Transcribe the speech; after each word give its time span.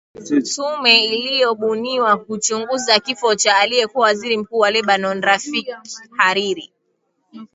tume 0.55 1.05
iliyobuniwa 1.05 2.17
kuchunguza 2.17 2.99
kifo 2.99 3.35
cha 3.35 3.57
aliyekuwa 3.57 4.03
waziri 4.05 4.37
mkuu 4.37 4.57
wa 4.57 4.71
lebanon 4.71 5.21
rafik 5.21 5.67
hariri 6.17 6.73